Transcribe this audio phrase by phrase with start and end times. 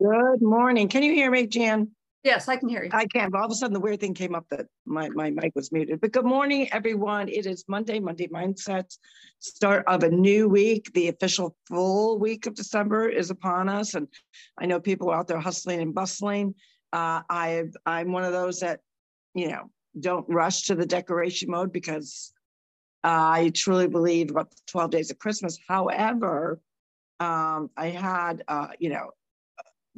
[0.00, 0.88] Good morning.
[0.88, 1.90] Can you hear me, Jan?
[2.22, 2.90] Yes, I can hear you.
[2.92, 5.30] I can, but all of a sudden the weird thing came up that my, my
[5.30, 6.00] mic was muted.
[6.00, 7.28] But good morning, everyone.
[7.28, 8.96] It is Monday, Monday Mindset,
[9.40, 10.92] start of a new week.
[10.94, 13.94] The official full week of December is upon us.
[13.94, 14.06] And
[14.56, 16.54] I know people are out there hustling and bustling.
[16.92, 18.78] Uh, I, I'm one of those that,
[19.34, 19.68] you know,
[19.98, 22.32] don't rush to the decoration mode because
[23.02, 25.58] I truly believe about the 12 days of Christmas.
[25.66, 26.60] However,
[27.18, 29.10] um, I had, uh, you know,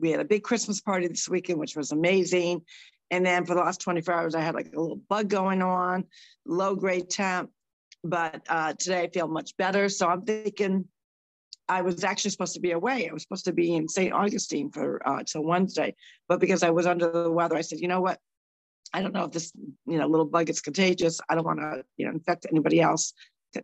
[0.01, 2.63] we had a big Christmas party this weekend, which was amazing.
[3.11, 6.04] And then for the last 24 hours, I had like a little bug going on,
[6.46, 7.50] low grade temp.
[8.03, 9.89] But uh, today I feel much better.
[9.89, 10.86] So I'm thinking
[11.68, 13.09] I was actually supposed to be away.
[13.09, 14.13] I was supposed to be in St.
[14.13, 15.95] Augustine for uh, till Wednesday.
[16.29, 18.18] But because I was under the weather, I said, you know what?
[18.93, 19.53] I don't know if this,
[19.87, 21.21] you know, little bug is contagious.
[21.29, 23.12] I don't want to, you know, infect anybody else.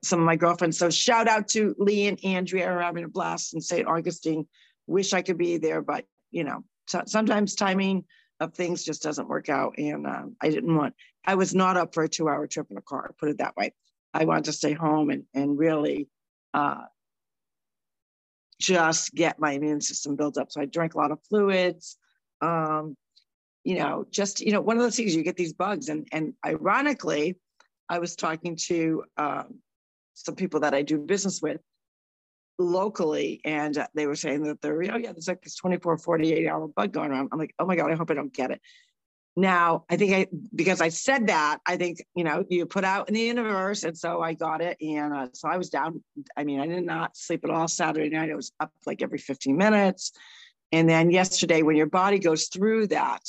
[0.02, 0.78] Some of my girlfriends.
[0.78, 3.86] So shout out to Lee and Andrea are having a blast in St.
[3.86, 4.46] Augustine.
[4.86, 8.04] Wish I could be there, but you know, so sometimes timing
[8.40, 9.74] of things just doesn't work out.
[9.78, 12.76] And um, I didn't want, I was not up for a two hour trip in
[12.76, 13.72] a car, put it that way.
[14.12, 16.08] I wanted to stay home and, and really
[16.54, 16.82] uh,
[18.60, 20.50] just get my immune system built up.
[20.50, 21.96] So I drank a lot of fluids.
[22.40, 22.96] Um,
[23.64, 25.88] you know, just, you know, one of those things you get these bugs.
[25.88, 27.36] And, and ironically,
[27.88, 29.56] I was talking to um,
[30.14, 31.60] some people that I do business with
[32.58, 36.68] locally and they were saying that there, oh yeah, there's like this 24, 48 hour
[36.68, 38.60] bug going around I'm like, oh my God, I hope I don't get it.
[39.38, 43.08] Now, I think I, because I said that, I think, you know, you put out
[43.08, 43.84] in the universe.
[43.84, 44.78] And so I got it.
[44.80, 46.02] And uh, so I was down.
[46.38, 48.30] I mean, I did not sleep at all Saturday night.
[48.30, 50.12] I was up like every 15 minutes.
[50.72, 53.22] And then yesterday, when your body goes through that,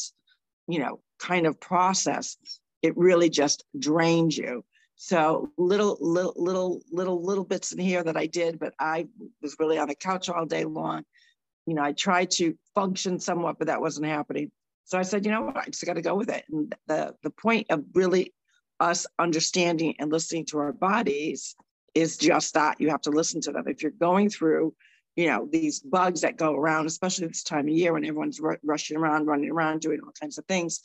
[0.70, 2.38] you know, kind of process,
[2.82, 4.64] it really just drains you.
[4.98, 9.08] So little, little, little, little, little bits in here that I did, but I
[9.42, 11.04] was really on the couch all day long.
[11.68, 14.52] You know, I tried to function somewhat, but that wasn't happening.
[14.86, 16.46] So I said, you know what, I just got to go with it.
[16.50, 18.34] And the the point of really
[18.80, 21.56] us understanding and listening to our bodies
[21.94, 23.66] is just that you have to listen to them.
[23.68, 24.74] If you're going through,
[25.16, 28.60] you know, these bugs that go around, especially this time of year when everyone's r-
[28.64, 30.80] rushing around, running around, doing all kinds of things,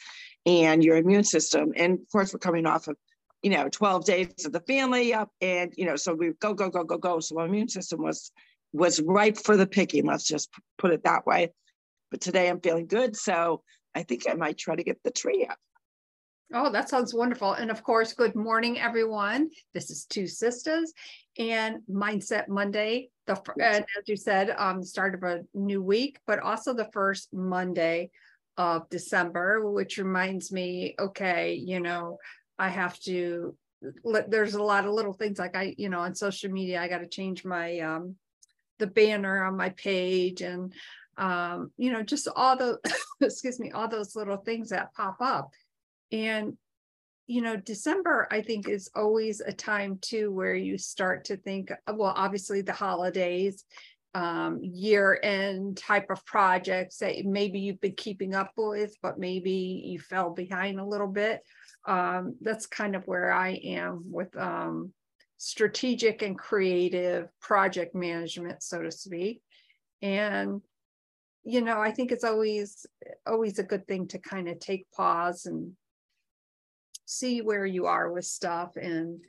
[0.45, 2.97] and your immune system, and of course we're coming off of
[3.43, 6.71] you know, 12 days of the family up and, you know, so we go, go,
[6.71, 7.21] go, go, go.
[7.21, 8.31] So my immune system was,
[8.73, 10.07] was ripe for the picking.
[10.07, 10.49] Let's just
[10.79, 11.53] put it that way.
[12.11, 13.17] But today I'm feeling good.
[13.17, 13.63] So
[13.95, 15.59] I think I might try to get the tree up.
[16.55, 17.55] Oh, that sounds wonderful.
[17.55, 19.51] And of course, good morning, everyone.
[19.73, 20.93] This is Two Sisters
[21.39, 23.09] and Mindset Monday.
[23.27, 27.33] The and as you said, um, start of a new week, but also the first
[27.33, 28.11] Monday
[28.59, 32.19] of December, which reminds me, okay, you know,
[32.59, 33.57] I have to
[34.29, 36.99] there's a lot of little things like I, you know, on social media, I got
[36.99, 38.17] to change my um
[38.79, 40.73] the banner on my page and
[41.19, 42.79] um, you know, just all the
[43.21, 45.51] excuse me, all those little things that pop up.
[46.11, 46.57] And
[47.27, 51.73] you know, December, I think, is always a time too where you start to think,
[51.87, 53.65] well, obviously the holidays,
[54.15, 59.83] um, year end type of projects that maybe you've been keeping up with, but maybe
[59.87, 61.41] you fell behind a little bit
[61.87, 64.93] um, that's kind of where I am with um,
[65.39, 69.43] strategic and creative project management, so to speak.
[70.01, 70.61] And
[71.45, 72.87] you know, I think it's always
[73.27, 75.73] always a good thing to kind of take pause and
[77.05, 79.21] see where you are with stuff and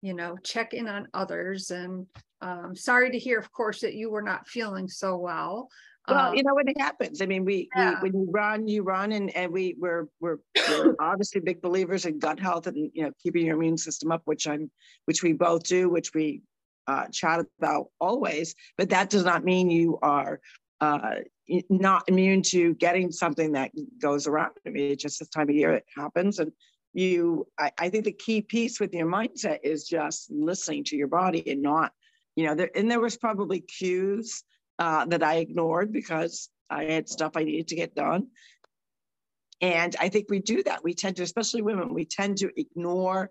[0.00, 2.06] you know check in on others and
[2.40, 5.68] um, sorry to hear of course that you were not feeling so well
[6.08, 8.00] well, um, you know, when it happens, I mean, we, yeah.
[8.02, 12.06] we, when you run, you run, and, and we we're, we're, we're obviously big believers
[12.06, 14.70] in gut health and you know keeping your immune system up, which I'm,
[15.04, 16.42] which we both do, which we
[16.88, 18.54] uh, chat about always.
[18.76, 20.40] But that does not mean you are
[20.80, 21.16] uh,
[21.70, 23.70] not immune to getting something that
[24.00, 24.52] goes around.
[24.66, 26.50] I mean, it's just this time of year it happens, and
[26.94, 27.46] you.
[27.60, 31.48] I, I think the key piece with your mindset is just listening to your body
[31.48, 31.92] and not,
[32.34, 34.42] you know, there and there was probably cues
[34.82, 38.26] uh, that I ignored because I had stuff I needed to get done.
[39.60, 40.82] And I think we do that.
[40.82, 43.30] We tend to, especially women, we tend to ignore,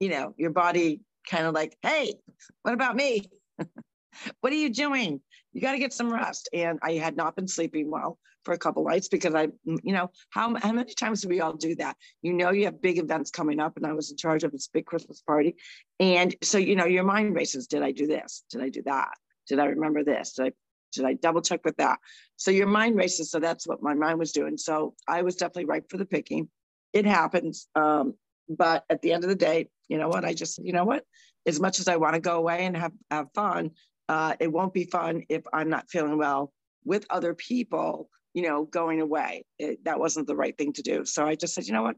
[0.00, 2.14] you know, your body kind of like, hey,
[2.62, 3.30] what about me?
[4.40, 5.20] what are you doing?
[5.52, 6.48] You got to get some rest.
[6.52, 10.10] And I had not been sleeping well for a couple nights because I, you know,
[10.30, 11.96] how, how many times do we all do that?
[12.22, 14.66] You know, you have big events coming up, and I was in charge of this
[14.66, 15.54] big Christmas party.
[16.00, 18.42] And so, you know, your mind races did I do this?
[18.50, 19.10] Did I do that?
[19.48, 20.32] Did I remember this?
[20.34, 20.52] Did I,
[20.92, 21.98] did I double check with that?
[22.36, 23.30] So your mind races.
[23.30, 24.56] So that's what my mind was doing.
[24.56, 26.48] So I was definitely ripe for the picking.
[26.92, 27.68] It happens.
[27.74, 28.14] Um,
[28.48, 30.24] but at the end of the day, you know what?
[30.24, 31.04] I just, you know what?
[31.46, 33.72] As much as I want to go away and have, have fun,
[34.08, 36.52] uh, it won't be fun if I'm not feeling well
[36.84, 39.46] with other people you know, going away.
[39.58, 41.06] It, that wasn't the right thing to do.
[41.06, 41.96] So I just said, you know what?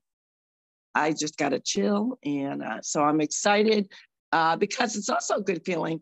[0.95, 2.17] I just got to chill.
[2.25, 3.89] And uh, so I'm excited
[4.31, 6.01] uh, because it's also a good feeling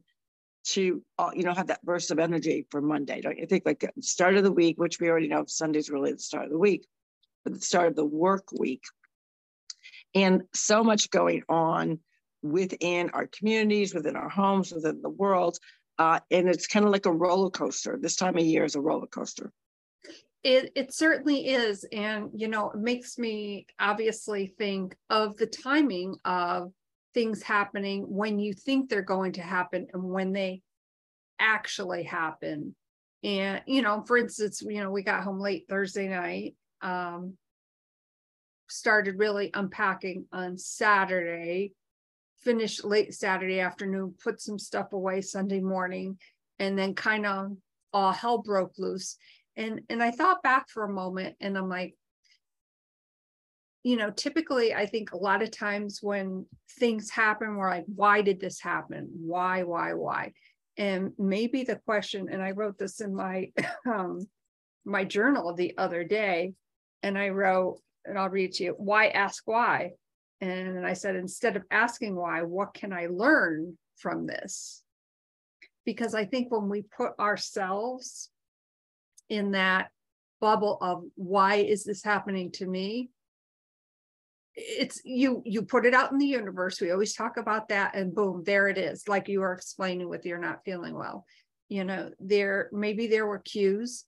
[0.66, 3.20] to, uh, you know, have that burst of energy for Monday.
[3.20, 3.64] Don't you think?
[3.64, 6.58] Like start of the week, which we already know Sunday's really the start of the
[6.58, 6.86] week,
[7.44, 8.82] but the start of the work week.
[10.14, 12.00] And so much going on
[12.42, 15.58] within our communities, within our homes, within the world.
[15.98, 17.98] Uh, and it's kind of like a roller coaster.
[18.00, 19.52] This time of year is a roller coaster.
[20.42, 21.84] It, it certainly is.
[21.92, 26.72] And, you know, it makes me obviously think of the timing of
[27.16, 30.60] things happening when you think they're going to happen and when they
[31.40, 32.76] actually happen.
[33.24, 37.38] And, you know, for instance, you know, we got home late Thursday night, um,
[38.68, 41.72] started really unpacking on Saturday,
[42.44, 46.18] finished late Saturday afternoon, put some stuff away Sunday morning,
[46.58, 47.52] and then kind of
[47.94, 49.16] all hell broke loose.
[49.56, 51.94] And and I thought back for a moment and I'm like,
[53.86, 56.44] you know, typically I think a lot of times when
[56.80, 59.08] things happen, we're like, why did this happen?
[59.14, 60.32] Why, why, why?
[60.76, 63.52] And maybe the question, and I wrote this in my
[63.86, 64.26] um,
[64.84, 66.54] my journal the other day,
[67.04, 69.92] and I wrote, and I'll read to you, why ask why?
[70.40, 74.82] And I said, instead of asking why, what can I learn from this?
[75.84, 78.30] Because I think when we put ourselves
[79.28, 79.90] in that
[80.40, 83.10] bubble of why is this happening to me?
[84.56, 86.80] It's you you put it out in the universe.
[86.80, 90.24] We always talk about that, and boom, there it is, like you are explaining with
[90.24, 91.26] you're not feeling well.
[91.68, 94.04] You know, there maybe there were cues.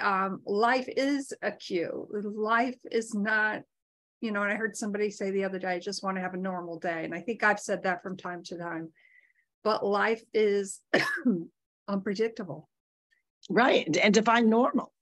[0.00, 2.06] Um, life is a cue.
[2.12, 3.62] Life is not
[4.22, 6.34] you know, and I heard somebody say the other day, I just want to have
[6.34, 7.04] a normal day.
[7.04, 8.92] And I think I've said that from time to time.
[9.64, 10.80] But life is
[11.88, 12.68] unpredictable.
[13.50, 13.96] Right.
[14.00, 14.92] And define normal.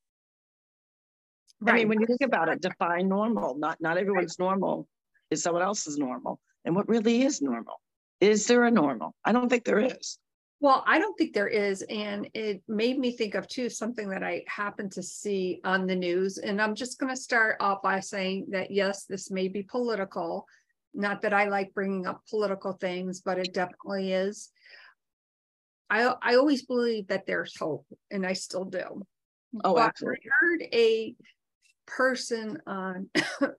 [1.61, 1.75] Right.
[1.75, 3.57] I mean, when you think about it, define normal.
[3.57, 4.47] Not not everyone's right.
[4.47, 4.89] normal
[5.31, 6.41] is someone else's normal.
[6.65, 7.81] And what really is normal?
[8.21, 9.15] Is there a normal?
[9.25, 10.19] I don't think there is.
[10.61, 11.83] Well, I don't think there is.
[11.83, 15.97] And it made me think of too something that I happened to see on the
[15.97, 16.37] news.
[16.37, 20.47] And I'm just going to start off by saying that, yes, this may be political.
[20.93, 24.51] Not that I like bringing up political things, but it definitely is.
[25.89, 29.07] I, I always believe that there's hope, and I still do.
[29.65, 30.21] Oh, but absolutely.
[30.27, 31.15] I heard a
[31.97, 33.09] person on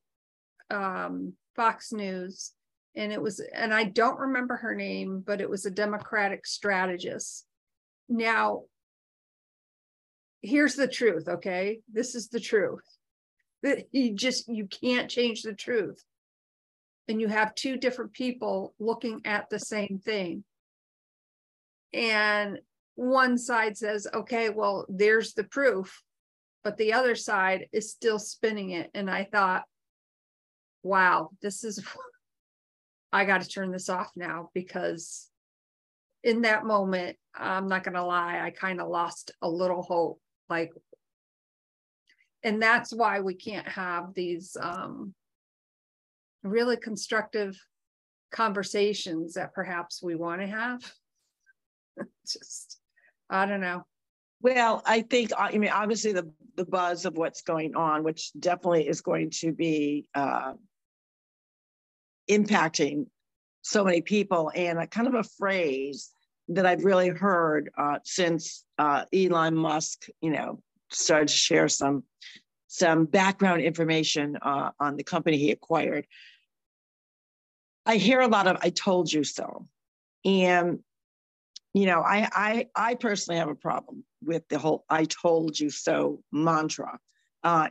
[0.70, 2.54] um, Fox News
[2.96, 7.46] and it was and i don't remember her name but it was a democratic strategist.
[8.10, 8.64] Now
[10.42, 11.80] here's the truth okay?
[11.92, 12.84] This is the truth.
[13.64, 16.04] That you just you can't change the truth.
[17.08, 20.44] And you have two different people looking at the same thing.
[21.94, 22.58] And
[22.96, 26.02] one side says okay well there's the proof
[26.64, 29.64] but the other side is still spinning it and i thought
[30.84, 31.84] wow this is
[33.14, 35.30] I got to turn this off now because
[36.24, 40.20] in that moment, I'm not going to lie, I kind of lost a little hope.
[40.50, 40.72] Like,
[42.44, 45.14] and that's why we can't have these um,
[46.44, 47.58] really constructive
[48.32, 50.80] conversations that perhaps we want to have.
[52.26, 52.80] Just,
[53.30, 53.86] I don't know.
[54.42, 58.88] Well, I think I mean obviously the the buzz of what's going on, which definitely
[58.88, 60.54] is going to be uh,
[62.30, 63.06] impacting
[63.62, 64.52] so many people.
[64.54, 66.12] And a kind of a phrase
[66.50, 72.04] that I've really heard uh, since uh, Elon Musk, you know, started to share some
[72.68, 76.08] some background information uh, on the company he acquired.
[77.86, 79.68] I hear a lot of "I told you so,"
[80.26, 80.80] and
[81.74, 85.70] you know, I I I personally have a problem with the whole "I told you
[85.70, 87.00] so" mantra.
[87.44, 87.70] Uh,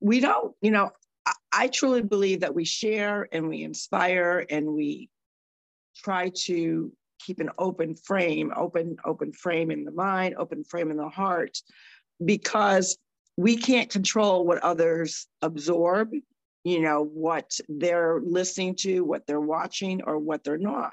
[0.00, 0.90] we don't, you know,
[1.26, 5.08] I, I truly believe that we share and we inspire and we
[5.96, 10.96] try to keep an open frame, open, open frame in the mind, open frame in
[10.96, 11.58] the heart,
[12.24, 12.98] because
[13.36, 16.10] we can't control what others absorb,
[16.64, 20.92] you know, what they're listening to, what they're watching, or what they're not.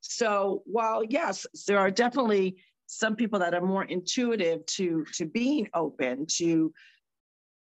[0.00, 5.68] So while yes, there are definitely some people that are more intuitive to to being
[5.74, 6.72] open, to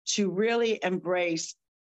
[0.10, 1.56] to really embrace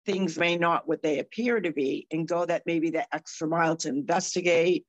[0.06, 3.76] things may not what they appear to be and go that maybe the extra mile
[3.76, 4.86] to investigate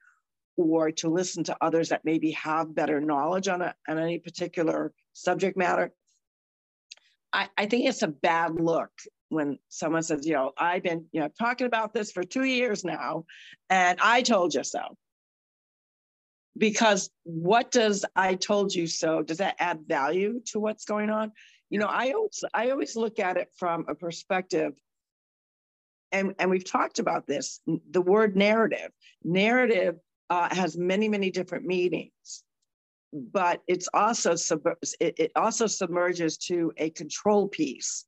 [0.57, 4.93] or to listen to others that maybe have better knowledge on, a, on any particular
[5.13, 5.93] subject matter.
[7.33, 8.91] I, I think it's a bad look
[9.29, 12.85] when someone says, you know, I've been, you know, talking about this for two years
[12.85, 13.25] now,
[13.69, 14.97] and I told you so.
[16.57, 19.23] Because what does I told you so?
[19.23, 21.33] Does that add value to what's going on?
[21.71, 24.73] You know, I always I always look at it from a perspective,
[26.13, 27.61] and and we've talked about this.
[27.91, 28.91] The word narrative,
[29.25, 29.97] narrative
[30.31, 32.45] uh, has many many different meanings,
[33.13, 34.67] but it's also sub-
[35.01, 38.05] it, it also submerges to a control piece.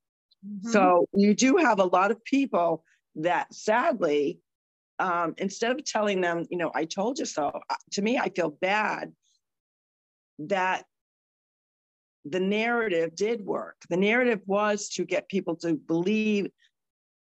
[0.47, 0.71] Mm-hmm.
[0.71, 2.85] So you do have a lot of people
[3.17, 4.39] that sadly
[4.99, 8.31] um, instead of telling them, you know, I told you so, uh, to me, I
[8.31, 9.13] feel bad
[10.41, 10.85] that
[12.25, 13.77] the narrative did work.
[13.89, 16.49] The narrative was to get people to believe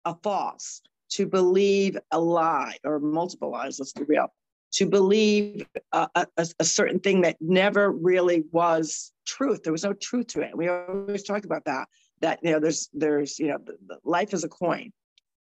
[0.06, 4.28] a false, to believe a lie or multiple lies, let's be real,
[4.74, 9.64] to believe a, a, a, certain thing that never really was truth.
[9.64, 10.56] There was no truth to it.
[10.56, 11.88] We always talk about that,
[12.22, 14.92] that, you know, there's, there's, you know, the, the life is a coin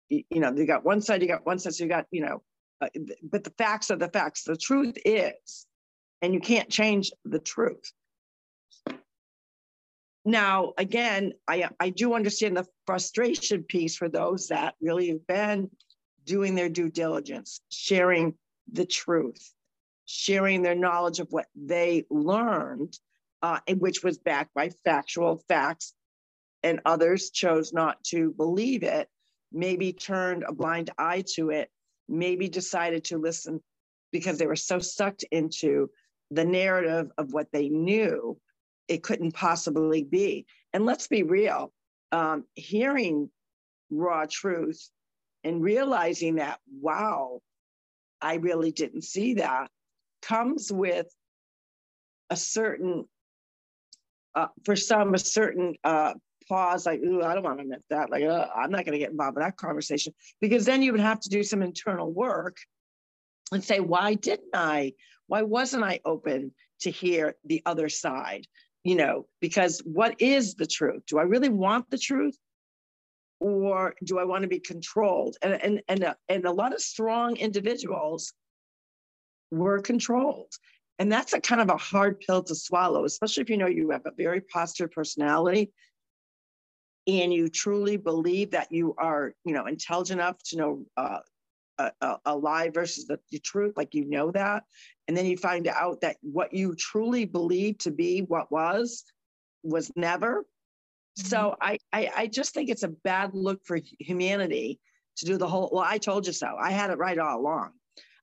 [0.09, 2.43] you, know, you got one side, you got one side, so you got, you know,
[2.81, 2.88] uh,
[3.23, 4.45] but the facts are the facts.
[4.45, 5.67] The truth is,
[6.23, 7.93] and you can't change the truth.
[10.25, 15.71] Now, again, I, I do understand the frustration piece for those that really have been
[16.25, 18.35] doing their due diligence, sharing
[18.71, 19.53] the truth,
[20.05, 22.99] sharing their knowledge of what they learned,
[23.43, 25.95] uh, which was backed by factual facts,
[26.62, 29.09] and others chose not to believe it
[29.52, 31.71] maybe turned a blind eye to it,
[32.09, 33.61] maybe decided to listen
[34.12, 35.90] because they were so sucked into
[36.31, 38.38] the narrative of what they knew
[38.88, 40.47] it couldn't possibly be.
[40.73, 41.73] And let's be real,
[42.12, 43.31] um, hearing
[43.90, 44.90] raw truth
[45.45, 47.40] and realizing that, wow,
[48.21, 49.71] I really didn't see that,
[50.23, 51.07] comes with
[52.31, 53.05] a certain,
[54.35, 56.14] uh, for some, a certain uh,
[56.49, 58.11] pause, like, ooh, I don't want to admit that.
[58.11, 61.00] Like, uh, I'm not going to get involved in that conversation because then you would
[61.00, 62.57] have to do some internal work
[63.52, 64.95] and say, why didn't I?
[65.26, 68.47] Why wasn't I open to hear the other side?
[68.85, 71.02] You know, because what is the truth?
[71.07, 72.37] Do I really want the truth?
[73.40, 75.37] Or do I want to be controlled?
[75.43, 78.33] And and and, uh, and a lot of strong individuals
[79.50, 80.52] were controlled.
[80.99, 83.90] And that's a kind of a hard pill to swallow, especially if you know you
[83.90, 85.71] have a very positive personality
[87.09, 91.21] and you truly believe that you are, you know, intelligent enough to know uh,
[91.79, 94.65] a, a, lie versus the, the, truth, like you know that,
[95.07, 99.05] and then you find out that what you truly believe to be what was
[99.62, 100.41] was never.
[100.41, 101.29] Mm-hmm.
[101.29, 104.81] So I, I I just think it's a bad look for humanity
[105.17, 105.71] to do the whole.
[105.73, 106.57] Well, I told you so.
[106.59, 107.71] I had it right all along.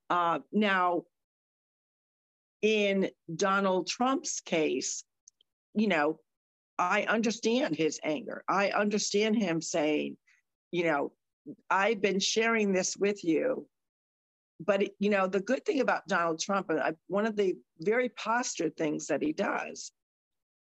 [0.10, 1.04] Uh, now,
[2.62, 5.04] in Donald Trump's case,
[5.74, 6.20] you know,
[6.78, 8.44] I understand his anger.
[8.48, 10.18] I understand him saying,
[10.72, 11.12] you know,
[11.70, 13.68] I've been sharing this with you.
[14.60, 18.78] But, you know, the good thing about Donald Trump, and one of the very postured
[18.78, 19.92] things that he does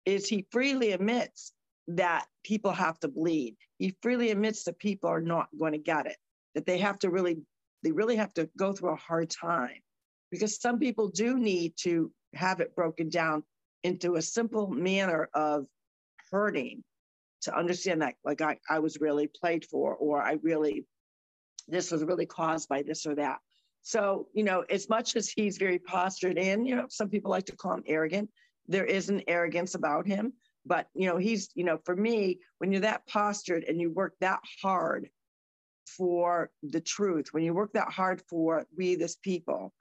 [0.05, 1.53] is he freely admits
[1.89, 3.57] that people have to bleed.
[3.79, 6.17] He freely admits that people are not going to get it,
[6.55, 7.39] that they have to really,
[7.83, 9.81] they really have to go through a hard time
[10.31, 13.45] because some people do need to have it broken down
[13.85, 15.67] into a simple manner of
[16.35, 16.83] hurting
[17.43, 20.85] to understand that like I, I was really played for or I really
[21.69, 23.39] this was really caused by this or that.
[23.83, 27.47] So, you know, as much as he's very postured in, you know, some people like
[27.47, 28.31] to call him arrogant,
[28.67, 30.33] there is an arrogance about him.
[30.67, 34.15] But, you know, he's, you know, for me, when you're that postured and you work
[34.21, 35.09] that hard
[35.87, 39.73] for the truth, when you work that hard for we, this people,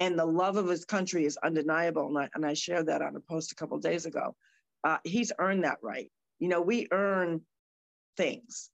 [0.00, 2.08] and the love of his country is undeniable.
[2.08, 4.34] And I, and I shared that on a post a couple days ago
[4.84, 6.10] uh, he's earned that right.
[6.38, 7.42] You know, we earn
[8.16, 8.70] things,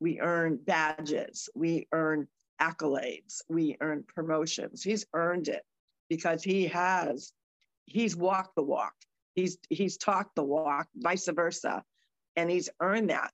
[0.00, 2.28] we earn badges, we earn
[2.60, 4.82] accolades, we earn promotions.
[4.82, 5.62] He's earned it
[6.08, 7.32] because he has,
[7.86, 8.94] he's walked the walk.
[9.34, 11.84] He's he's talked the walk, vice versa,
[12.36, 13.32] and he's earned that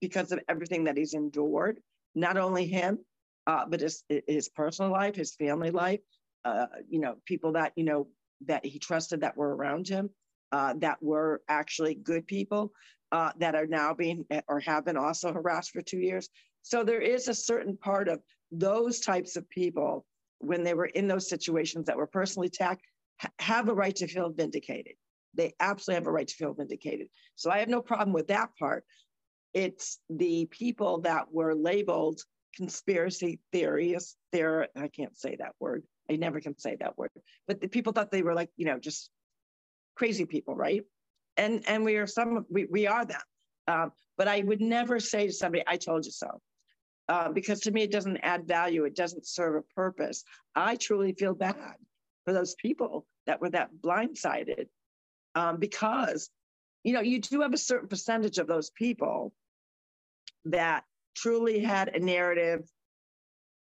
[0.00, 1.80] because of everything that he's endured.
[2.16, 2.98] Not only him,
[3.46, 6.00] uh, but his his personal life, his family life.
[6.44, 8.08] Uh, you know, people that you know
[8.46, 10.10] that he trusted that were around him
[10.54, 12.70] uh, that were actually good people
[13.10, 16.28] uh, that are now being or have been also harassed for two years.
[16.62, 18.20] So there is a certain part of
[18.52, 20.06] those types of people
[20.38, 22.82] when they were in those situations that were personally attacked
[23.20, 24.94] ha- have a right to feel vindicated.
[25.34, 27.08] They absolutely have a right to feel vindicated.
[27.34, 28.84] So I have no problem with that part.
[29.54, 32.20] It's the people that were labeled
[32.54, 34.14] conspiracy theorists.
[34.30, 35.82] There, I can't say that word.
[36.08, 37.10] I never can say that word.
[37.48, 39.10] But the people thought they were like, you know, just
[39.94, 40.82] crazy people, right?
[41.36, 43.24] And and we are some we, we are that.
[43.66, 46.40] Um, but I would never say to somebody, I told you so.
[47.08, 48.84] Uh, because to me, it doesn't add value.
[48.84, 50.24] It doesn't serve a purpose.
[50.54, 51.76] I truly feel bad
[52.24, 54.66] for those people that were that blindsided
[55.34, 56.30] um, because
[56.82, 59.32] you know you do have a certain percentage of those people
[60.46, 60.84] that
[61.14, 62.68] truly had a narrative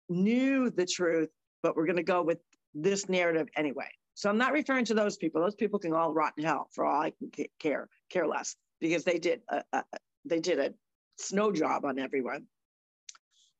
[0.09, 1.29] knew the truth
[1.62, 2.39] but we're going to go with
[2.74, 3.90] this narrative anyway.
[4.14, 5.42] So i'm not referring to those people.
[5.42, 9.04] Those people can all rot in hell for all i can care care less because
[9.04, 9.84] they did a, a,
[10.26, 10.74] they did a
[11.18, 12.46] snow job on everyone.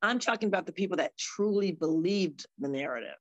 [0.02, 3.18] I'm talking about the people that truly believed the narrative.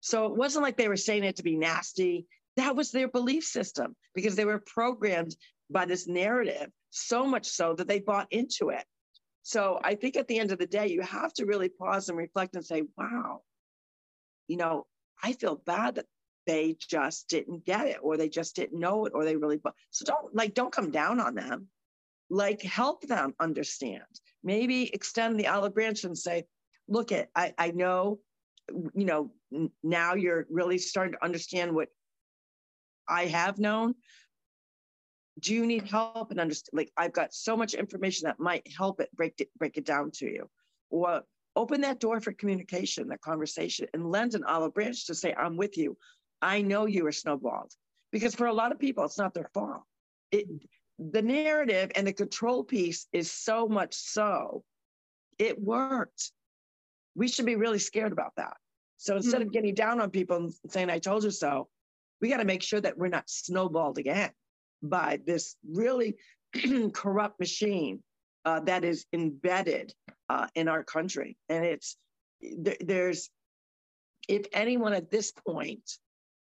[0.00, 2.26] So it wasn't like they were saying it to be nasty.
[2.56, 5.36] That was their belief system because they were programmed
[5.70, 8.84] by this narrative so much so that they bought into it.
[9.42, 12.18] So I think at the end of the day, you have to really pause and
[12.18, 13.42] reflect and say, wow,
[14.48, 14.86] you know,
[15.22, 16.06] I feel bad that
[16.46, 19.60] they just didn't get it or they just didn't know it or they really,
[19.90, 21.68] so don't like, don't come down on them.
[22.30, 24.02] Like help them understand.
[24.42, 26.44] Maybe extend the olive branch and say,
[26.88, 28.20] look at, I, I know,
[28.94, 29.32] you know,
[29.82, 31.88] now you're really starting to understand what
[33.08, 33.94] I have known.
[35.40, 36.70] Do you need help and understand?
[36.76, 40.10] Like I've got so much information that might help it break it break it down
[40.16, 40.48] to you,
[40.90, 41.22] or
[41.56, 45.56] open that door for communication, that conversation, and lend an olive branch to say, "I'm
[45.56, 45.96] with you.
[46.42, 47.72] I know you were snowballed,"
[48.12, 49.82] because for a lot of people, it's not their fault.
[50.30, 50.46] It
[50.98, 54.62] the narrative and the control piece is so much so
[55.38, 56.32] it worked.
[57.14, 58.56] We should be really scared about that.
[58.98, 59.48] So instead mm-hmm.
[59.48, 61.68] of getting down on people and saying, I told you so,
[62.20, 64.30] we got to make sure that we're not snowballed again
[64.82, 66.16] by this really
[66.92, 68.02] corrupt machine
[68.44, 69.94] uh, that is embedded
[70.28, 71.36] uh, in our country.
[71.48, 71.96] And it's,
[72.80, 73.30] there's,
[74.28, 75.82] if anyone at this point,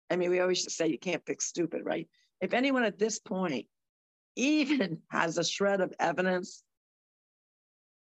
[0.09, 2.07] I mean, we always just say you can't fix stupid, right?
[2.41, 3.67] If anyone at this point
[4.35, 6.63] even has a shred of evidence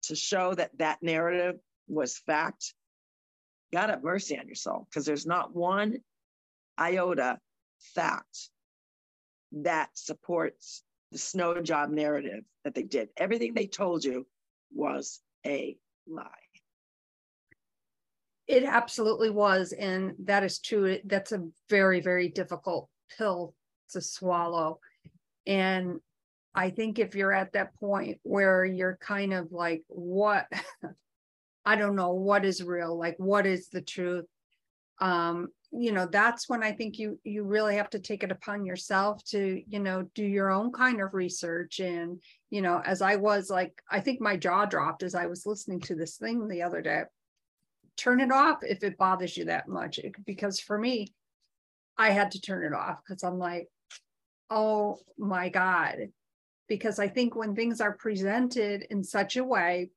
[0.04, 1.56] to show that that narrative
[1.88, 2.74] was fact,
[3.72, 5.98] God have mercy on your soul, because there's not one
[6.78, 7.38] iota
[7.94, 8.50] fact
[9.52, 10.82] that supports
[11.12, 13.10] the snow job narrative that they did.
[13.16, 14.26] Everything they told you
[14.74, 15.76] was a
[16.08, 16.26] lie.
[18.46, 19.72] It absolutely was.
[19.72, 20.98] And that is true.
[21.04, 23.54] That's a very, very difficult pill
[23.90, 24.80] to swallow.
[25.46, 26.00] And
[26.54, 30.46] I think if you're at that point where you're kind of like, what,
[31.64, 32.98] I don't know, what is real?
[32.98, 34.26] Like, what is the truth?
[35.00, 38.66] Um, you know that's when i think you you really have to take it upon
[38.66, 41.80] yourself to you know do your own kind of research.
[41.80, 45.46] And you know as i was like i think my jaw dropped as i was
[45.46, 47.02] listening to this thing the other day.
[47.96, 51.14] Turn it off if it bothers you that much because for me
[51.96, 53.68] i had to turn it off because i'm like
[54.50, 55.96] oh my god.
[56.68, 59.90] Because i think when things are presented in such a way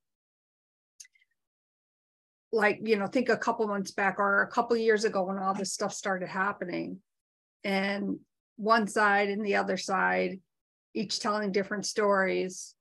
[2.56, 5.54] like you know think a couple months back or a couple years ago when all
[5.54, 7.00] this stuff started happening.
[7.64, 8.20] And
[8.56, 10.40] one side and the other side
[10.94, 12.74] each telling different stories.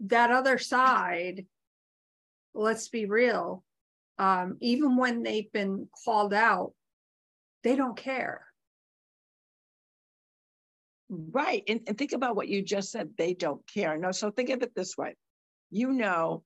[0.00, 1.46] That other side
[2.54, 3.64] let's be real
[4.18, 6.72] um, even when they've been called out
[7.64, 8.42] they don't care.
[11.08, 13.98] Right and, and think about what you just said they don't care.
[13.98, 15.16] No so think of it this way.
[15.70, 16.44] You know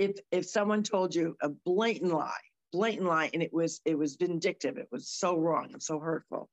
[0.00, 2.32] if if someone told you a blatant lie,
[2.72, 6.48] blatant lie, and it was it was vindictive, it was so wrong and so hurtful,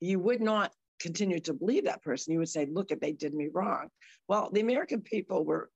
[0.00, 2.34] you would not continue to believe that person.
[2.34, 3.88] You would say, "Look, if they did me wrong."
[4.28, 5.70] Well, the American people were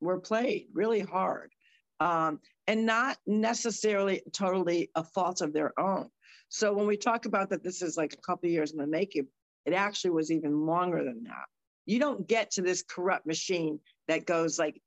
[0.00, 1.50] were played really hard,
[1.98, 6.10] um, and not necessarily totally a fault of their own.
[6.50, 9.28] So when we talk about that, this is like a couple years in the making.
[9.64, 11.46] It actually was even longer than that.
[11.86, 13.80] You don't get to this corrupt machine
[14.12, 14.80] that goes like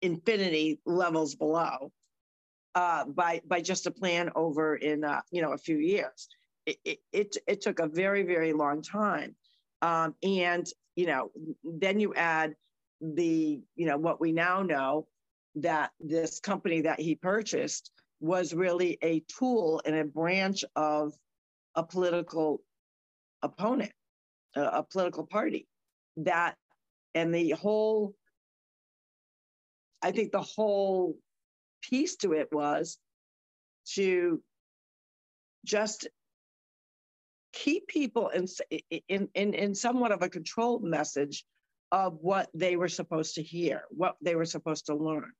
[0.00, 1.92] infinity levels below
[2.74, 6.28] uh, by by just a plan over in uh, you know a few years.
[6.66, 9.36] It, it, it, it took a very very long time,
[9.82, 11.30] um, and you know
[11.62, 12.54] then you add
[13.02, 15.06] the you know what we now know
[15.56, 21.12] that this company that he purchased was really a tool and a branch of
[21.74, 22.62] a political
[23.42, 23.92] opponent,
[24.56, 25.68] a, a political party
[26.16, 26.56] that
[27.14, 28.14] and the whole
[30.02, 31.16] i think the whole
[31.82, 32.98] piece to it was
[33.86, 34.42] to
[35.64, 36.08] just
[37.52, 38.46] keep people in
[39.08, 41.44] in in, in somewhat of a controlled message
[41.92, 45.30] of what they were supposed to hear what they were supposed to learn.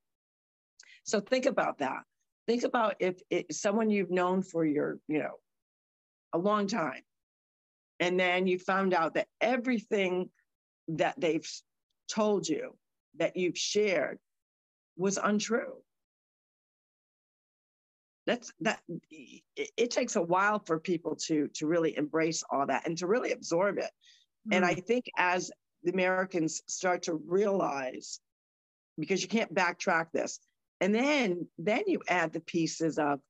[1.04, 2.02] So think about that.
[2.46, 5.34] Think about if it's someone you've known for your you know
[6.32, 7.02] a long time
[8.00, 10.30] and then you found out that everything
[10.88, 11.48] that they've
[12.08, 12.76] told you
[13.18, 14.18] that you've shared
[14.96, 15.74] was untrue.
[18.26, 22.86] that's that it, it, takes a while for people to to really embrace all that
[22.86, 23.90] and to really absorb it
[24.48, 24.56] mm.
[24.56, 25.50] and i think as
[25.82, 28.20] the americans start to realize
[28.98, 30.38] because you can't backtrack this
[30.80, 33.20] and then then you add the pieces of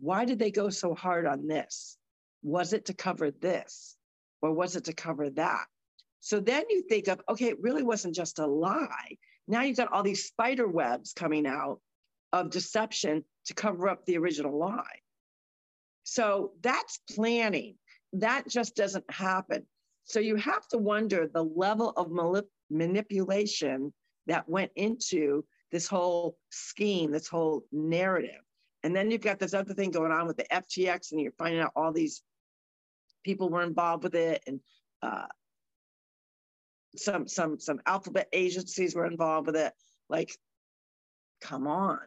[0.00, 1.96] why did they go so hard on this
[2.42, 3.96] was it to cover this
[4.40, 5.66] or was it to cover that
[6.24, 9.16] so then you think of okay it really wasn't just a lie
[9.48, 11.80] now you've got all these spider webs coming out
[12.32, 15.00] of deception to cover up the original lie.
[16.04, 17.76] So that's planning.
[18.14, 19.66] That just doesn't happen.
[20.04, 22.10] So you have to wonder the level of
[22.70, 23.92] manipulation
[24.26, 28.40] that went into this whole scheme, this whole narrative.
[28.82, 31.60] And then you've got this other thing going on with the FTX, and you're finding
[31.60, 32.22] out all these
[33.24, 34.58] people were involved with it, and
[35.02, 35.26] uh,
[36.96, 39.72] some some some alphabet agencies were involved with it.
[40.08, 40.36] Like,
[41.40, 41.98] come on,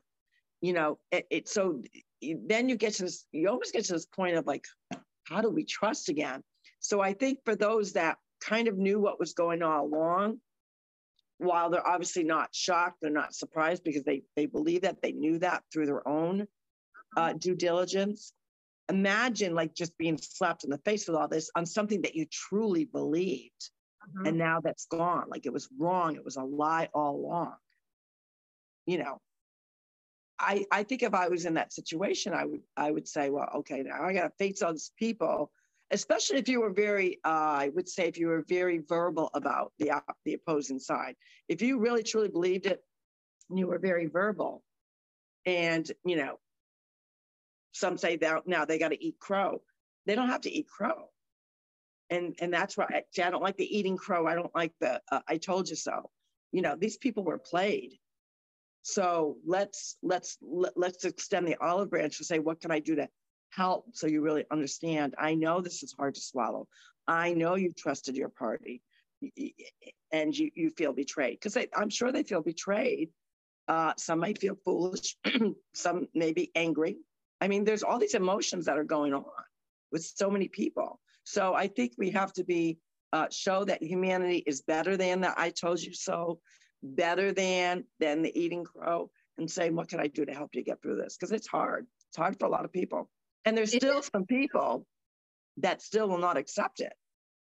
[0.62, 1.82] you know, it, it so
[2.22, 4.66] then you get to this, you almost get to this point of like,
[5.26, 6.42] how do we trust again?
[6.80, 10.40] So I think for those that kind of knew what was going on along,
[11.38, 15.40] while they're obviously not shocked, they're not surprised because they they believe that they knew
[15.40, 16.48] that through their own
[17.18, 18.34] uh, due diligence.
[18.90, 22.26] Imagine like just being slapped in the face with all this on something that you
[22.32, 23.72] truly believed,
[24.10, 24.26] mm-hmm.
[24.28, 25.26] and now that's gone.
[25.30, 26.16] Like it was wrong.
[26.16, 27.56] It was a lie all along.
[28.86, 29.20] You know,
[30.40, 33.50] I, I think if I was in that situation, I would I would say, well,
[33.58, 35.52] okay, now I got to face all these people,
[35.92, 39.72] especially if you were very, uh, I would say, if you were very verbal about
[39.80, 41.16] the uh, the opposing side.
[41.48, 42.84] If you really truly believed it,
[43.50, 44.64] you were very verbal,
[45.46, 46.40] and you know,
[47.72, 49.62] some say that now they got to eat crow.
[50.06, 51.10] They don't have to eat crow,
[52.10, 54.28] and and that's why I, I don't like the eating crow.
[54.28, 56.10] I don't like the uh, I told you so.
[56.52, 58.00] You know, these people were played
[58.88, 63.10] so let's let's let's extend the olive branch to say, what can I do to
[63.50, 65.16] help so you really understand?
[65.18, 66.68] I know this is hard to swallow.
[67.08, 68.84] I know you trusted your party
[70.12, 73.10] and you, you feel betrayed because I'm sure they feel betrayed.
[73.68, 75.18] Uh, some might feel foolish,
[75.74, 76.98] some may be angry.
[77.42, 79.26] I mean, there's all these emotions that are going on
[79.92, 81.00] with so many people.
[81.26, 82.78] So I think we have to be
[83.12, 85.36] uh, show that humanity is better than that.
[85.38, 86.40] I told you so
[86.82, 90.64] better than than the eating crow and saying, what can I do to help you
[90.64, 91.18] get through this?
[91.18, 91.88] Because it's hard.
[92.10, 93.10] It's hard for a lot of people.
[93.44, 94.86] And there's still some people
[95.58, 96.94] that still will not accept it.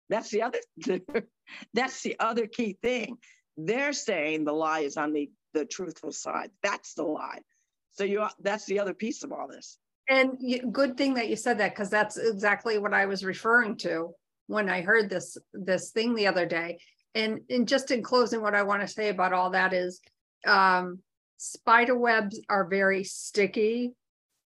[0.08, 0.60] That's the other
[1.74, 3.18] that's the other key thing.
[3.56, 6.50] They're saying the lie is on the, the truthful side.
[6.62, 7.40] That's the lie.
[7.92, 9.78] So you that's the other piece of all this.
[10.08, 13.76] And you, good thing that you said that because that's exactly what I was referring
[13.78, 14.14] to
[14.48, 16.78] when I heard this this thing the other day
[17.14, 20.00] and, and just in closing, what I want to say about all that is
[20.46, 21.00] um,
[21.36, 23.92] spider webs are very sticky.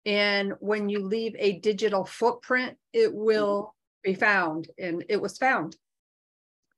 [0.05, 4.69] And when you leave a digital footprint, it will be found.
[4.79, 5.77] And it was found.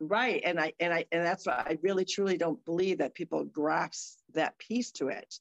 [0.01, 0.41] Right.
[0.45, 4.19] And I and I and that's why I really truly don't believe that people grasp
[4.35, 5.35] that piece to it.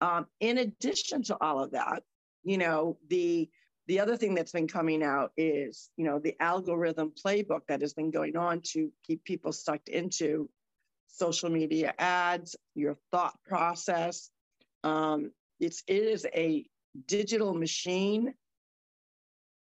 [0.00, 2.02] Um, in addition to all of that,
[2.48, 3.48] you know, the
[3.88, 7.94] the other thing that's been coming out is, you know, the algorithm playbook that has
[7.94, 10.48] been going on to keep people sucked into
[11.08, 14.30] social media ads, your thought process.
[14.84, 16.66] Um, it's it is a
[17.06, 18.34] digital machine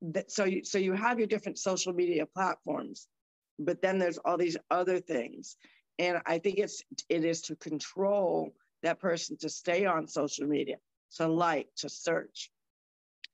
[0.02, 3.08] that so you so you have your different social media platforms,
[3.58, 5.56] but then there's all these other things.
[5.98, 10.76] And I think it's it is to control that person to stay on social media,
[11.16, 12.50] to like, to search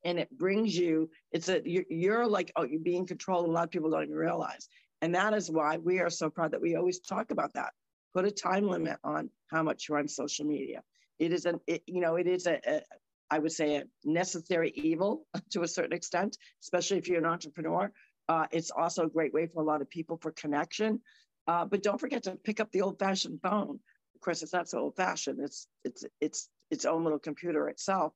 [0.05, 3.71] and it brings you it's a you're, like oh you're being controlled a lot of
[3.71, 4.69] people don't even realize.
[5.03, 7.73] And that is why we are so proud that we always talk about that.
[8.13, 10.83] Put a time limit on how much you're on social media.
[11.19, 12.83] It is an it, you know it is a, a
[13.31, 17.93] I would say a necessary evil to a certain extent especially if you're an entrepreneur.
[18.29, 21.01] Uh, it's also a great way for a lot of people for connection.
[21.49, 23.81] Uh, but don't forget to pick up the old-fashioned phone.
[24.15, 25.41] Of course it's not so old-fashioned.
[25.41, 28.13] It's it's it's its own little computer itself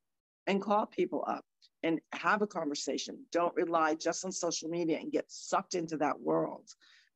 [0.47, 1.43] and call people up
[1.85, 3.19] and have a conversation.
[3.31, 6.67] Don't rely just on social media and get sucked into that world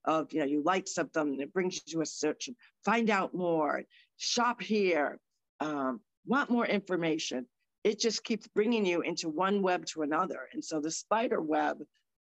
[0.05, 2.49] of, you know, you like something and it brings you to a search
[2.86, 3.84] find out more,
[4.17, 5.19] shop here,
[5.60, 7.47] um, want more information.
[7.84, 10.47] It just keeps bringing you into one web to another.
[10.53, 11.77] And so the spider web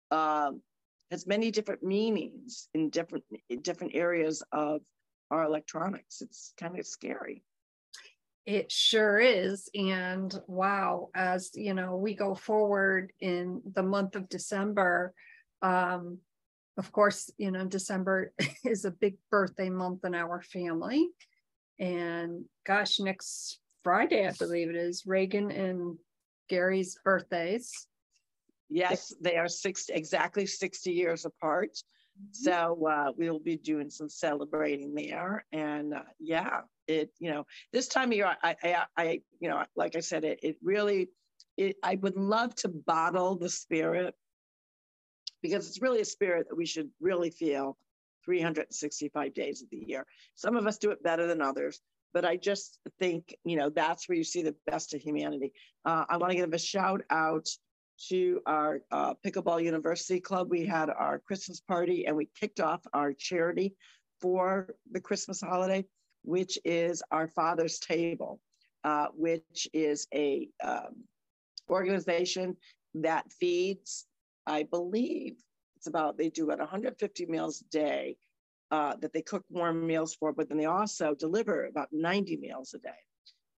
[0.10, 0.52] uh,
[1.12, 4.82] has many different meanings in different, in different areas of
[5.30, 6.22] our electronics.
[6.22, 7.44] It's kind of scary.
[8.52, 9.70] It sure is.
[9.74, 15.14] And wow, as you know, we go forward in the month of December.
[15.62, 16.18] Um,
[16.78, 18.34] of course, you know, December
[18.66, 21.08] is a big birthday month in our family.
[21.80, 25.98] And gosh, next Friday, I believe it is, Reagan and
[26.50, 27.88] Gary's birthdays.
[28.70, 31.78] Yes, they are six exactly 60 years apart.
[32.22, 32.44] Mm-hmm.
[32.44, 35.46] So uh, we'll be doing some celebrating there.
[35.52, 39.64] And uh, yeah, it, you know, this time of year, I, I, I you know,
[39.76, 41.10] like I said, it, it really,
[41.58, 44.16] it, I would love to bottle the spirit
[45.42, 47.78] because it's really a spirit that we should really feel
[48.26, 50.06] 365 days of the year.
[50.36, 51.82] Some of us do it better than others,
[52.14, 55.54] but I just think, you know, that's where you see the best of humanity.
[55.86, 57.48] Uh, I want to give a shout out
[58.10, 60.50] to our uh, Pickleball University Club.
[60.50, 63.76] We had our Christmas party and we kicked off our charity
[64.20, 65.86] for the Christmas holiday,
[66.24, 68.40] which is our Father's Table,
[68.84, 71.04] uh, which is a um,
[71.70, 72.56] organization
[72.96, 74.06] that feeds,
[74.46, 75.36] I believe,
[75.78, 78.16] it's about they do about 150 meals a day
[78.70, 82.76] uh, that they cook warm meals for, but then they also deliver about 90 meals
[82.76, 82.90] a day.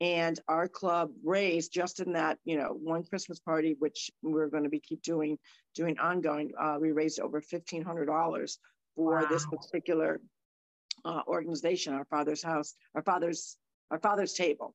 [0.02, 4.64] And our club raised just in that, you know, one Christmas party, which we're going
[4.64, 5.38] to be keep doing,
[5.76, 6.50] doing ongoing.
[6.60, 8.58] Uh, we raised over fifteen hundred dollars
[8.96, 9.26] for wow.
[9.30, 10.20] this particular
[11.04, 13.56] uh, organization, our Father's House, our Father's,
[13.92, 14.74] our Father's Table.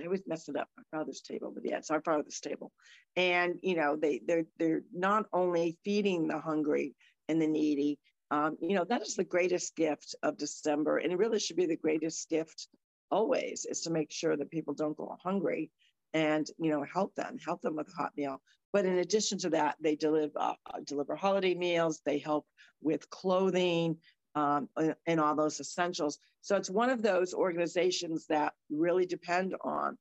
[0.00, 2.72] I always mess it up, our Father's Table, but yeah, it's our Father's Table.
[3.14, 6.94] And you know, they they're they're not only feeding the hungry
[7.28, 7.98] and the needy.
[8.30, 11.66] Um, you know, that is the greatest gift of December, and it really should be
[11.66, 12.68] the greatest gift
[13.12, 15.70] always is to make sure that people don't go hungry
[16.14, 18.40] and you know help them help them with a hot meal.
[18.72, 22.46] But in addition to that they deliver uh, deliver holiday meals they help
[22.80, 23.98] with clothing
[24.34, 24.68] um,
[25.06, 26.18] and all those essentials.
[26.40, 29.98] So it's one of those organizations that really depend on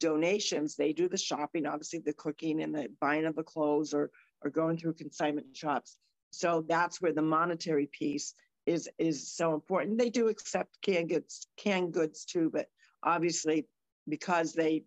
[0.00, 0.74] donations.
[0.74, 4.10] They do the shopping obviously the cooking and the buying of the clothes or
[4.42, 5.96] or going through consignment shops.
[6.30, 8.34] So that's where the monetary piece
[8.66, 9.98] is is so important.
[9.98, 12.66] They do accept canned goods, canned goods too, but
[13.02, 13.66] obviously
[14.08, 14.84] because they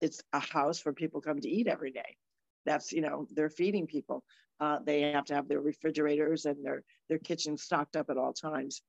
[0.00, 2.16] it's a house for people come to eat every day.
[2.66, 4.24] That's you know they're feeding people.
[4.60, 8.32] Uh, they have to have their refrigerators and their their kitchen stocked up at all
[8.32, 8.82] times.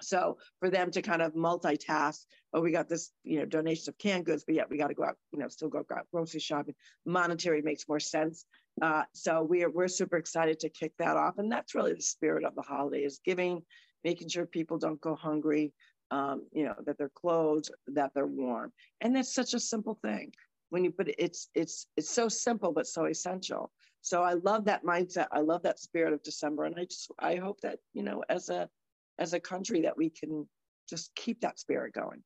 [0.00, 3.98] So for them to kind of multitask, oh, we got this, you know, donation of
[3.98, 6.40] canned goods, but yet we got to go out, you know, still go out grocery
[6.40, 6.74] shopping.
[7.06, 8.44] Monetary makes more sense.
[8.80, 12.44] Uh, so we're we're super excited to kick that off, and that's really the spirit
[12.44, 13.62] of the holiday is giving,
[14.04, 15.72] making sure people don't go hungry,
[16.10, 20.32] um, you know, that they're clothed, that they're warm, and that's such a simple thing.
[20.70, 23.70] When you put it, it's it's it's so simple but so essential.
[24.02, 25.26] So I love that mindset.
[25.30, 28.48] I love that spirit of December, and I just I hope that you know as
[28.48, 28.68] a
[29.18, 30.48] as a country that we can
[30.88, 32.22] just keep that spirit going,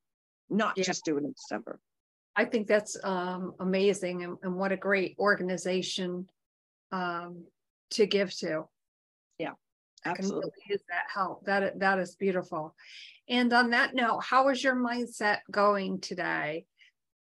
[0.48, 0.84] not yeah.
[0.84, 1.78] just do it in December.
[2.36, 6.28] I think that's um, amazing and, and, what a great organization
[6.90, 7.44] um,
[7.90, 8.64] to give to.
[9.38, 9.52] Yeah,
[10.04, 10.50] absolutely.
[10.68, 11.44] use that help.
[11.46, 12.74] That that is beautiful.
[13.28, 16.66] And on that note, how is your mindset going today?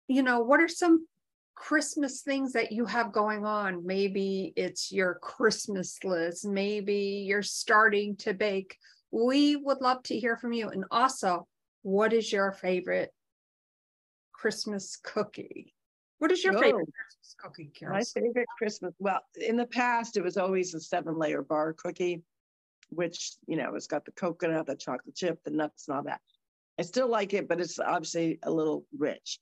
[0.08, 1.06] You know, what are some
[1.54, 3.84] Christmas things that you have going on?
[3.84, 6.46] Maybe it's your Christmas list.
[6.46, 8.76] Maybe you're starting to bake
[9.10, 10.68] we would love to hear from you.
[10.68, 11.46] And also,
[11.82, 13.10] what is your favorite
[14.32, 15.74] Christmas cookie?
[16.18, 17.96] What is your oh, favorite Christmas cookie, Carol?
[17.96, 22.22] My favorite Christmas, well, in the past, it was always a seven layer bar cookie,
[22.90, 26.20] which, you know, it's got the coconut, the chocolate chip, the nuts, and all that.
[26.78, 29.38] I still like it, but it's obviously a little rich.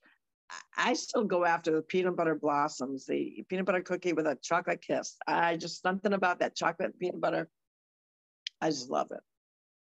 [0.76, 4.80] I still go after the peanut butter blossoms, the peanut butter cookie with a chocolate
[4.80, 5.16] kiss.
[5.26, 7.48] I just something about that chocolate peanut butter.
[8.60, 9.20] I just love it.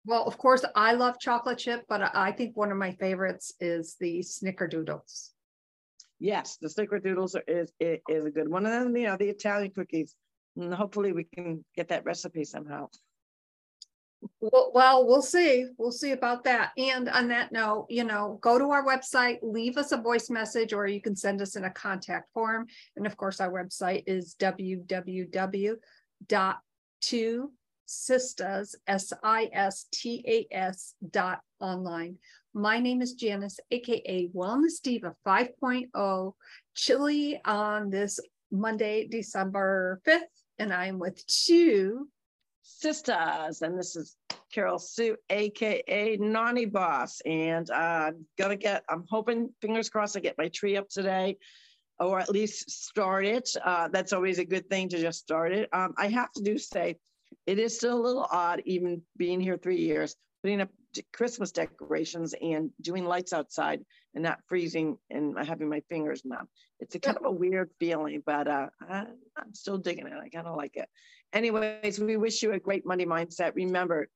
[0.06, 3.96] Well, of course, I love chocolate chip, but I think one of my favorites is
[4.00, 5.30] the snickerdoodles.
[6.18, 8.66] Yes, the snickerdoodles are, is, is a good one.
[8.66, 10.14] And then, you know, the Italian cookies.
[10.56, 12.88] And hopefully we can get that recipe somehow.
[14.40, 15.66] Well, well, we'll see.
[15.78, 16.72] We'll see about that.
[16.76, 20.72] And on that note, you know, go to our website, leave us a voice message,
[20.72, 22.66] or you can send us in a contact form.
[22.96, 25.76] And of course, our website is www.2
[27.90, 29.74] sistas, S-I-S-T-A-S
[31.10, 32.16] dot online.
[32.54, 36.32] My name is Janice, AKA Wellness Diva 5.0,
[36.74, 38.20] chilly on this
[38.52, 40.20] Monday, December 5th,
[40.58, 42.08] and I'm with two
[42.62, 44.16] sisters, and this is
[44.52, 50.20] Carol Sue, AKA Nani Boss, and I'm uh, gonna get, I'm hoping, fingers crossed, I
[50.20, 51.38] get my tree up today
[51.98, 53.50] or at least start it.
[53.62, 55.68] Uh, that's always a good thing to just start it.
[55.72, 56.96] Um, I have to do say,
[57.46, 60.68] it is still a little odd, even being here three years, putting up
[61.12, 66.48] Christmas decorations and doing lights outside and not freezing and having my fingers numb.
[66.80, 70.12] It's a kind of a weird feeling, but uh, I, I'm still digging it.
[70.12, 70.88] I kind of like it.
[71.32, 73.54] Anyways, we wish you a great money mindset.
[73.54, 74.08] Remember,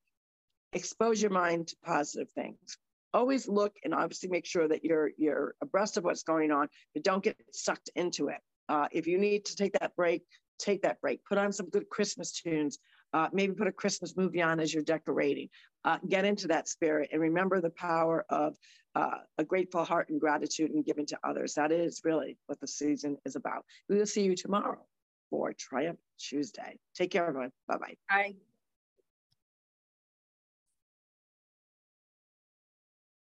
[0.72, 2.78] expose your mind to positive things.
[3.12, 7.04] Always look and obviously make sure that you're you're abreast of what's going on, but
[7.04, 8.40] don't get sucked into it.
[8.68, 10.22] Uh, if you need to take that break,
[10.58, 11.20] take that break.
[11.24, 12.78] Put on some good Christmas tunes.
[13.14, 15.48] Uh, maybe put a Christmas movie on as you're decorating.
[15.84, 18.56] Uh, get into that spirit and remember the power of
[18.96, 21.54] uh, a grateful heart and gratitude and giving to others.
[21.54, 23.64] That is really what the season is about.
[23.88, 24.84] We will see you tomorrow
[25.30, 26.76] for Triumph Tuesday.
[26.94, 27.52] Take care, everyone.
[27.68, 27.94] Bye-bye.
[28.08, 28.34] Bye.